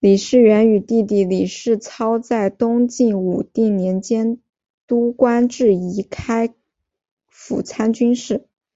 [0.00, 4.38] 李士元与弟弟李士操在东魏武定年间
[4.86, 6.54] 都官至仪同开
[7.26, 8.44] 府参军事。